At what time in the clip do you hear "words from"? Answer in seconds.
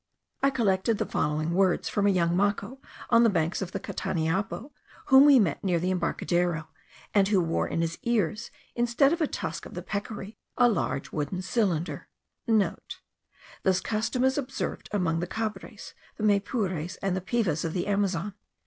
1.53-2.07